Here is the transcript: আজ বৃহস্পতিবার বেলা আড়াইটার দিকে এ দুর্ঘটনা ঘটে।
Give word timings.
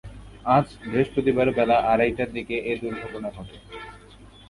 আজ 0.47 0.67
বৃহস্পতিবার 0.83 1.47
বেলা 1.57 1.77
আড়াইটার 1.91 2.29
দিকে 2.33 2.55
এ 2.63 2.73
দুর্ঘটনা 2.81 3.29
ঘটে। 3.37 3.57